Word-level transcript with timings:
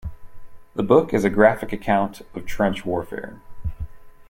The 0.73 0.81
book 0.81 1.13
is 1.13 1.23
a 1.23 1.29
graphic 1.29 1.71
account 1.71 2.23
of 2.33 2.47
trench 2.47 2.87
warfare. 2.87 3.39